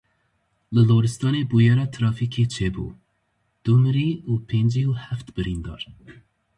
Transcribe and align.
Li 0.73 0.81
Loristanê 0.89 1.41
bûyera 1.49 1.85
trafîkê 1.95 2.45
çêbû 2.55 2.85
du 3.63 3.73
mirî 3.83 4.09
û 4.31 4.33
pêncî 4.49 4.83
û 4.91 4.93
heft 5.05 5.27
birîndar. 5.35 5.81